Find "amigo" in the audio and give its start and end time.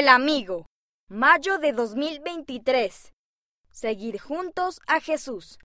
0.08-0.64